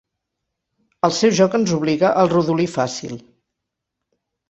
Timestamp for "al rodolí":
2.25-2.69